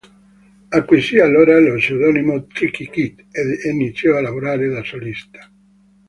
[0.71, 5.47] Acquisì allora lo pseudonimo "Tricky Kid" ed iniziò a lavorare da solista.